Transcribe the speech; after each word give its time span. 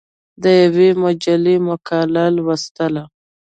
د 0.43 0.43
یوې 0.61 0.89
مجلې 1.03 1.55
مقاله 1.67 2.23
لوستله. 2.35 3.03